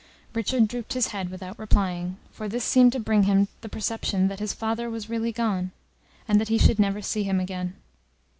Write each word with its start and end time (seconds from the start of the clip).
Richard 0.33 0.67
drooped 0.67 0.93
his 0.93 1.09
head 1.09 1.29
without 1.29 1.59
replying, 1.59 2.17
for 2.31 2.49
this 2.49 2.63
seemed 2.63 2.91
to 2.93 2.99
bring 2.99 3.21
to 3.21 3.27
him 3.27 3.47
the 3.61 3.69
perception 3.69 4.29
that 4.29 4.39
his 4.39 4.51
father 4.51 4.89
was 4.89 5.11
really 5.11 5.31
gone, 5.31 5.69
and 6.27 6.41
that 6.41 6.47
he 6.49 6.57
should 6.57 6.79
never 6.79 7.03
see 7.03 7.21
him 7.21 7.39
again. 7.39 7.75